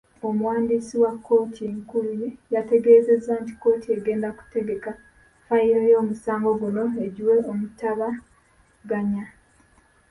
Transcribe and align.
Omuwandiisi 0.27 0.95
wa 1.03 1.11
kkooti 1.15 1.61
enkulu 1.71 2.25
yategeerezza 2.53 3.31
nti 3.41 3.51
kkooti 3.55 3.87
egenda 3.97 4.29
kutegeka 4.37 4.91
fayiro 5.47 5.81
y'omusango 5.91 6.49
guno 6.61 6.83
egiwe 7.05 7.35
omutabaganya 7.51 9.25